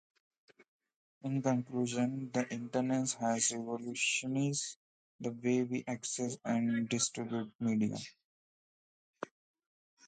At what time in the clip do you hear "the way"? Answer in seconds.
5.19-5.61